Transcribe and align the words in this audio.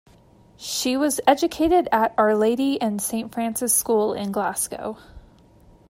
She 0.57 0.97
was 0.97 1.19
educated 1.27 1.87
at 1.91 2.15
Our 2.17 2.33
Lady 2.35 2.81
and 2.81 2.99
Saint 2.99 3.31
Francis 3.31 3.71
School 3.71 4.15
in 4.15 4.31
Glasgow. 4.31 4.97